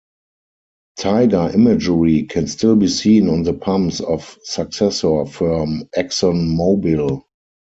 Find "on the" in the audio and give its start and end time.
3.29-3.53